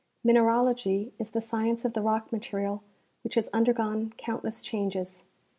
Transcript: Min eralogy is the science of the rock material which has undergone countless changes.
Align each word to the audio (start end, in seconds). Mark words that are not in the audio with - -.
Min 0.23 0.35
eralogy 0.35 1.11
is 1.19 1.29
the 1.29 1.39
science 1.39 1.85
of 1.85 1.93
the 1.93 2.01
rock 2.01 2.31
material 2.31 2.81
which 3.23 3.35
has 3.35 3.49
undergone 3.53 4.11
countless 4.17 4.63
changes. 4.63 5.25